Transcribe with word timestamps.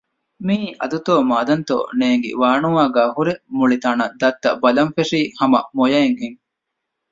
މިއީ 0.45 0.67
އަދުތޯ 0.79 1.13
މާދަންތޯ 1.31 1.77
ނޭނގި 1.99 2.31
ވާނުވާގައި 2.41 3.11
ހުރެ 3.15 3.33
މުޅި 3.55 3.77
ތަނަށް 3.83 4.17
ދައްތަ 4.21 4.49
ބަލަން 4.61 4.93
ފެށީ 4.95 5.21
ހަމަ 5.39 5.59
މޮޔައެއް 5.77 6.19
ހެން 6.21 6.39